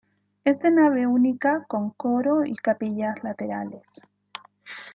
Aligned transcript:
Es 0.43 0.57
de 0.59 0.71
nave 0.71 1.05
única 1.05 1.65
con 1.67 1.91
coro 1.91 2.43
y 2.43 2.55
capillas 2.55 3.23
laterales. 3.23 3.83